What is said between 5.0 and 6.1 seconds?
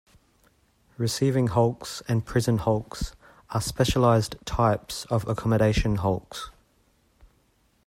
of accommodation